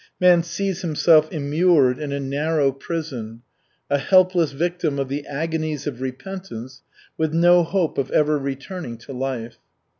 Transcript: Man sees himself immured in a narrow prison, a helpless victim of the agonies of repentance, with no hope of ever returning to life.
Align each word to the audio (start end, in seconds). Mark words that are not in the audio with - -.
Man 0.19 0.41
sees 0.41 0.81
himself 0.81 1.31
immured 1.31 1.99
in 1.99 2.11
a 2.11 2.19
narrow 2.19 2.71
prison, 2.71 3.43
a 3.87 3.99
helpless 3.99 4.51
victim 4.51 4.97
of 4.97 5.09
the 5.09 5.27
agonies 5.27 5.85
of 5.85 6.01
repentance, 6.01 6.81
with 7.19 7.35
no 7.35 7.61
hope 7.61 7.99
of 7.99 8.09
ever 8.09 8.39
returning 8.39 8.97
to 8.97 9.13
life. 9.13 9.57